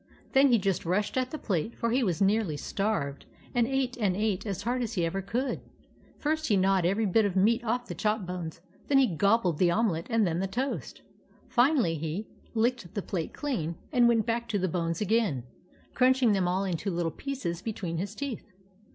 [0.33, 4.17] Then he just rushed at the plate, for he was nearly starved, and ate and
[4.17, 5.61] ate as hard as ever he could.
[6.17, 9.69] First, he gnawed every bit of meat off the chop bones, then he gobbled the
[9.69, 11.03] omelet, and then the toast.
[11.49, 15.01] Finally, he THE ROBBERS 43 licked the plate clean and went back to the bones
[15.01, 15.43] again,
[15.93, 18.51] crunching them all into little pieces between his teeth.